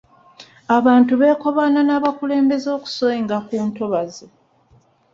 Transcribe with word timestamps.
Abantu 0.77 1.13
beekobaana 1.21 1.81
n'abakulembeze 1.85 2.67
okusenga 2.77 3.35
mu 3.45 3.59
ntobazzi. 3.69 4.25